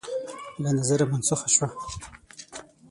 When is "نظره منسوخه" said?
0.77-1.47